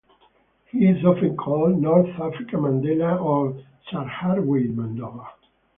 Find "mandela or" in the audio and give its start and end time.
2.61-3.53